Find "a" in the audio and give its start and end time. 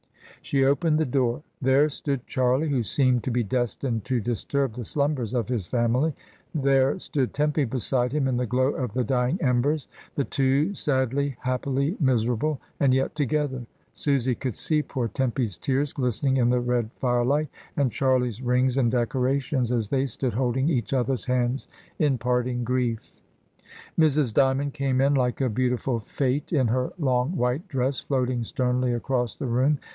25.39-25.49